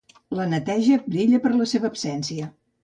[0.37, 2.55] La neteja brilla per la seva absència